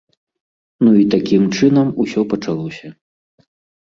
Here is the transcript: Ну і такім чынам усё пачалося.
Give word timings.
Ну 0.85 0.93
і 1.01 1.03
такім 1.15 1.43
чынам 1.57 1.91
усё 2.05 2.21
пачалося. 2.33 2.87